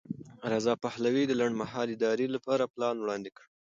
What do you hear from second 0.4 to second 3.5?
رضا پهلوي د لنډمهالې ادارې لپاره پلان وړاندې کړ.